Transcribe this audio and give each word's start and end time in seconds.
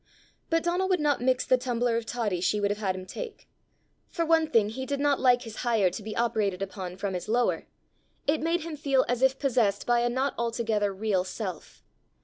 But 0.49 0.63
Donal 0.63 0.89
would 0.89 0.99
not 0.99 1.21
mix 1.21 1.45
the 1.45 1.59
tumbler 1.59 1.95
of 1.95 2.07
toddy 2.07 2.41
she 2.41 2.59
would 2.59 2.71
have 2.71 2.79
had 2.79 2.95
him 2.95 3.05
take. 3.05 3.47
For 4.09 4.25
one 4.25 4.47
thing 4.49 4.69
he 4.69 4.83
did 4.87 4.99
not 4.99 5.19
like 5.19 5.43
his 5.43 5.57
higher 5.57 5.91
to 5.91 6.01
be 6.01 6.15
operated 6.17 6.63
upon 6.63 6.97
from 6.97 7.13
his 7.13 7.29
lower: 7.29 7.67
it 8.25 8.41
made 8.41 8.61
him 8.61 8.75
feel 8.75 9.05
as 9.07 9.21
if 9.21 9.37
possessed 9.37 9.85
by 9.85 9.99
a 9.99 10.09
not 10.09 10.33
altogether 10.39 10.91
real 10.91 11.23
self. 11.23 11.83